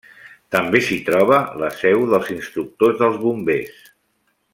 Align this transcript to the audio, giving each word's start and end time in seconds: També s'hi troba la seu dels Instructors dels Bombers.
També 0.53 0.79
s'hi 0.85 0.95
troba 1.09 1.41
la 1.63 1.69
seu 1.81 2.07
dels 2.13 2.31
Instructors 2.37 2.99
dels 3.03 3.21
Bombers. 3.27 3.85